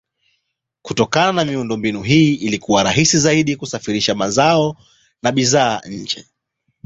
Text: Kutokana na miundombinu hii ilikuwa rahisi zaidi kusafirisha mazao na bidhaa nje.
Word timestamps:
Kutokana 0.81 1.31
na 1.33 1.45
miundombinu 1.45 2.01
hii 2.03 2.33
ilikuwa 2.35 2.83
rahisi 2.83 3.19
zaidi 3.19 3.55
kusafirisha 3.55 4.15
mazao 4.15 4.75
na 5.23 5.31
bidhaa 5.31 5.81
nje. 5.85 6.25